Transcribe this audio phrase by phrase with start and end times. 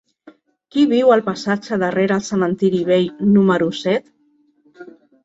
[0.75, 3.05] Qui viu al passatge de Rere el Cementiri Vell
[3.37, 4.11] número set?